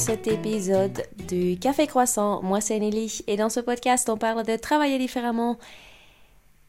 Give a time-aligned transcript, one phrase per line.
[0.00, 2.42] cet épisode du Café Croissant.
[2.42, 5.58] Moi, c'est Nelly et dans ce podcast, on parle de travailler différemment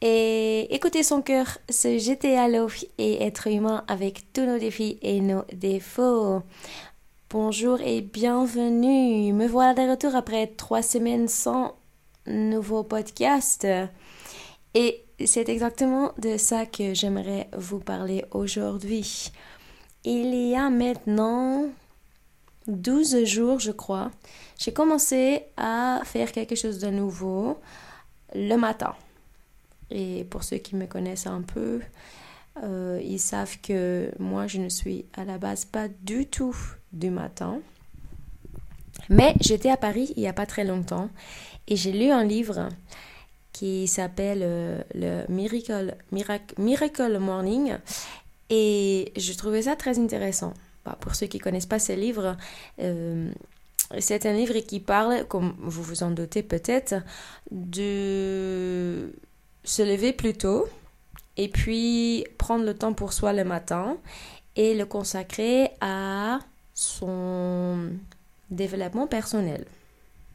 [0.00, 2.66] et écouter son cœur, se jeter à l'eau
[2.98, 6.42] et être humain avec tous nos défis et nos défauts.
[7.30, 9.32] Bonjour et bienvenue.
[9.32, 11.76] Me voilà de retour après trois semaines sans
[12.26, 13.68] nouveau podcast.
[14.74, 19.30] Et c'est exactement de ça que j'aimerais vous parler aujourd'hui.
[20.04, 21.68] Il y a maintenant
[22.66, 24.10] 12 jours, je crois,
[24.58, 27.58] j'ai commencé à faire quelque chose de nouveau
[28.34, 28.94] le matin.
[29.90, 31.80] Et pour ceux qui me connaissent un peu,
[32.62, 36.56] euh, ils savent que moi, je ne suis à la base pas du tout
[36.92, 37.60] du matin.
[39.08, 41.08] Mais j'étais à Paris il n'y a pas très longtemps
[41.66, 42.68] et j'ai lu un livre
[43.52, 47.76] qui s'appelle euh, le Miracle, Miracle, Miracle Morning
[48.50, 50.54] et je trouvais ça très intéressant.
[50.84, 52.36] Bah, pour ceux qui connaissent pas ce livre,
[52.80, 53.30] euh,
[53.98, 56.94] c'est un livre qui parle, comme vous vous en doutez peut-être,
[57.50, 59.12] de
[59.64, 60.66] se lever plus tôt
[61.36, 63.96] et puis prendre le temps pour soi le matin
[64.56, 66.40] et le consacrer à
[66.74, 67.90] son
[68.50, 69.66] développement personnel.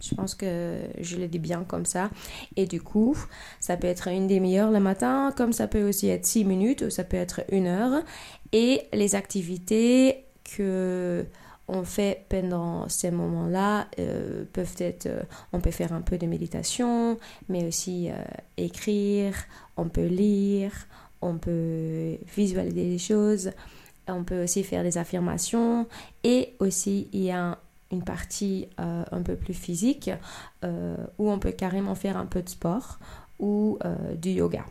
[0.00, 2.10] Je pense que je le dis bien comme ça.
[2.56, 3.16] Et du coup,
[3.58, 6.90] ça peut être une demi-heure le matin, comme ça peut aussi être six minutes, ou
[6.90, 8.02] ça peut être une heure.
[8.52, 10.24] Et les activités
[10.56, 11.26] que
[11.68, 16.26] on fait pendant ces moments-là euh, peuvent être, euh, on peut faire un peu de
[16.26, 17.18] méditation,
[17.48, 18.14] mais aussi euh,
[18.56, 19.34] écrire,
[19.76, 20.72] on peut lire,
[21.20, 23.50] on peut visualiser des choses,
[24.08, 25.86] on peut aussi faire des affirmations
[26.24, 27.58] et aussi il y a
[27.90, 30.10] une partie un peu plus physique
[30.62, 32.98] où on peut carrément faire un peu de sport
[33.38, 33.78] ou
[34.14, 34.64] du yoga.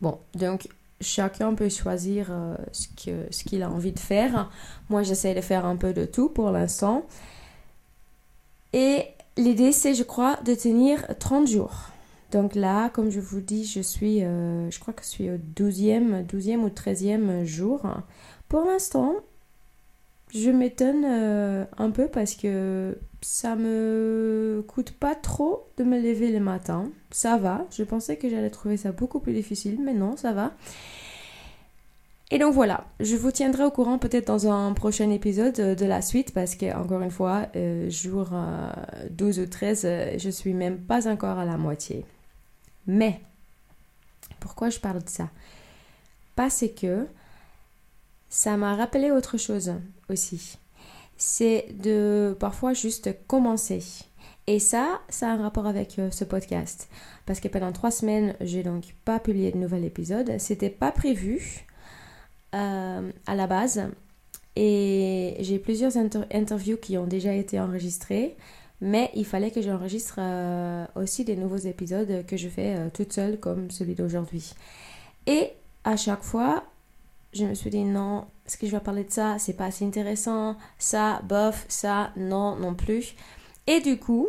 [0.00, 0.68] Bon, donc
[1.00, 4.50] chacun peut choisir euh, ce qu'il a envie de faire.
[4.88, 7.04] Moi, j'essaie de faire un peu de tout pour l'instant.
[8.72, 9.04] Et
[9.36, 11.90] l'idée, c'est, je crois, de tenir 30 jours.
[12.32, 15.36] Donc là, comme je vous dis, je suis, euh, je crois que je suis au
[15.36, 17.82] 12e, 12e ou 13e jour.
[18.48, 19.14] Pour l'instant,
[20.36, 26.30] je m'étonne euh, un peu parce que ça me coûte pas trop de me lever
[26.30, 26.90] le matin.
[27.10, 27.64] Ça va.
[27.70, 30.52] Je pensais que j'allais trouver ça beaucoup plus difficile, mais non, ça va.
[32.30, 36.02] Et donc voilà, je vous tiendrai au courant peut-être dans un prochain épisode de la
[36.02, 38.30] suite parce que encore une fois, euh, jour
[39.10, 42.04] 12 euh, ou 13, je suis même pas encore à la moitié.
[42.88, 43.20] Mais
[44.40, 45.30] pourquoi je parle de ça?
[46.34, 47.06] Parce que
[48.36, 49.72] ça m'a rappelé autre chose
[50.10, 50.58] aussi.
[51.16, 53.82] C'est de parfois juste commencer.
[54.46, 56.90] Et ça, ça a un rapport avec euh, ce podcast.
[57.24, 60.38] Parce que pendant trois semaines, j'ai donc pas publié de nouvel épisode.
[60.38, 61.64] C'était pas prévu
[62.54, 63.88] euh, à la base.
[64.54, 68.36] Et j'ai plusieurs interviews qui ont déjà été enregistrées.
[68.82, 73.40] Mais il fallait que j'enregistre euh, aussi des nouveaux épisodes que je fais toute seule,
[73.40, 74.52] comme celui d'aujourd'hui.
[75.26, 75.52] Et
[75.84, 76.64] à chaque fois,
[77.32, 79.84] je me suis dit non, est-ce que je vais parler de ça C'est pas assez
[79.84, 80.56] intéressant.
[80.78, 83.14] Ça, bof, ça, non, non plus.
[83.66, 84.28] Et du coup,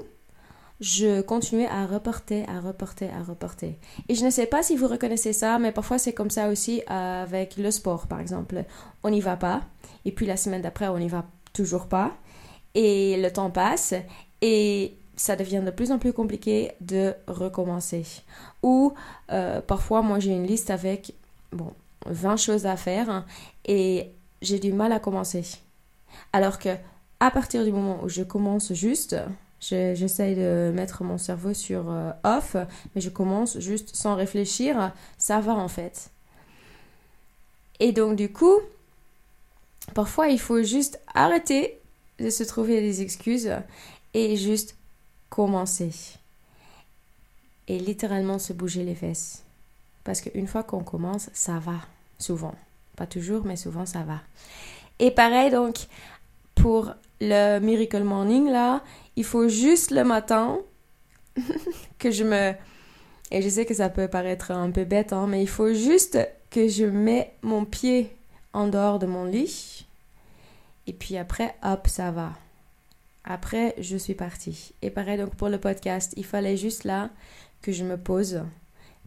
[0.79, 3.77] je continuais à reporter, à reporter, à reporter.
[4.09, 6.81] Et je ne sais pas si vous reconnaissez ça, mais parfois c'est comme ça aussi
[6.87, 8.63] avec le sport, par exemple.
[9.03, 9.61] On n'y va pas,
[10.05, 12.15] et puis la semaine d'après, on n'y va toujours pas.
[12.75, 13.95] Et le temps passe,
[14.41, 18.05] et ça devient de plus en plus compliqué de recommencer.
[18.61, 18.93] Ou
[19.31, 21.13] euh, parfois, moi j'ai une liste avec,
[21.51, 21.73] bon,
[22.09, 23.25] 20 choses à faire
[23.65, 25.43] et j'ai du mal à commencer.
[26.33, 26.69] Alors que
[27.19, 29.15] à partir du moment où je commence juste,
[29.59, 32.55] j'essaye de mettre mon cerveau sur euh, off,
[32.93, 36.11] mais je commence juste sans réfléchir, ça va en fait.
[37.79, 38.59] Et donc du coup,
[39.93, 41.79] parfois il faut juste arrêter
[42.19, 43.51] de se trouver des excuses
[44.13, 44.75] et juste
[45.29, 45.91] commencer.
[47.67, 49.43] Et littéralement se bouger les fesses.
[50.03, 51.81] Parce qu'une fois qu'on commence, ça va,
[52.17, 52.55] souvent.
[52.95, 54.21] Pas toujours, mais souvent ça va.
[54.99, 55.87] Et pareil, donc,
[56.55, 58.83] pour le Miracle Morning, là,
[59.15, 60.59] il faut juste le matin
[61.99, 62.53] que je me...
[63.29, 66.17] Et je sais que ça peut paraître un peu bête, hein, mais il faut juste
[66.49, 68.15] que je mets mon pied
[68.53, 69.85] en dehors de mon lit.
[70.87, 72.33] Et puis après, hop, ça va.
[73.25, 74.73] Après, je suis partie.
[74.81, 77.09] Et pareil, donc pour le podcast, il fallait juste là
[77.61, 78.43] que je me pose,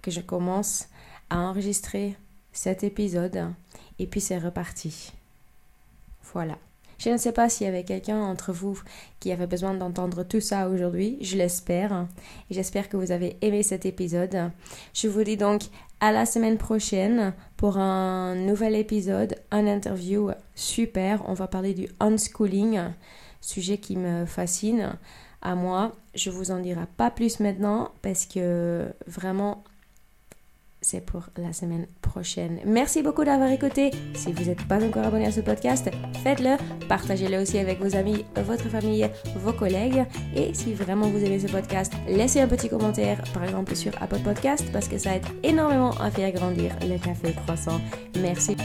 [0.03, 0.89] que je commence
[1.31, 2.17] à enregistrer
[2.53, 3.53] cet épisode
[3.99, 5.13] et puis c'est reparti.
[6.33, 6.59] Voilà.
[7.01, 8.79] Je ne sais pas s'il y avait quelqu'un entre vous
[9.21, 12.07] qui avait besoin d'entendre tout ça aujourd'hui, je l'espère.
[12.51, 14.51] Et j'espère que vous avez aimé cet épisode.
[14.93, 15.63] Je vous dis donc
[16.01, 21.23] à la semaine prochaine pour un nouvel épisode, un interview super.
[21.27, 22.81] On va parler du unschooling
[23.41, 24.93] sujet qui me fascine
[25.41, 25.93] à moi.
[26.15, 29.65] Je vous en dirai pas plus maintenant parce que vraiment
[30.91, 32.59] c'est pour la semaine prochaine.
[32.67, 33.93] Merci beaucoup d'avoir écouté.
[34.15, 35.89] Si vous n'êtes pas encore abonné à ce podcast,
[36.25, 36.57] faites-le.
[36.89, 40.05] Partagez-le aussi avec vos amis, votre famille, vos collègues.
[40.35, 44.21] Et si vraiment vous aimez ce podcast, laissez un petit commentaire, par exemple sur Apple
[44.25, 47.81] Podcast, parce que ça aide énormément à faire grandir le café croissant.
[48.21, 48.57] Merci.